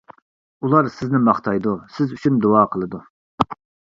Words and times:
ئۇلار 0.67 0.87
سىزنى 0.93 1.19
ماختايدۇ، 1.25 1.73
سىز 1.97 2.15
ئۈچۈن 2.17 2.39
دۇئا 2.45 2.63
قىلىدۇ. 2.77 3.05